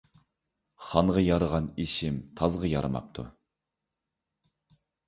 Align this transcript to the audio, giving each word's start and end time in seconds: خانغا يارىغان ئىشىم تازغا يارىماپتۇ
خانغا 0.85 1.23
يارىغان 1.27 1.67
ئىشىم 1.85 2.17
تازغا 2.41 2.73
يارىماپتۇ 2.75 3.31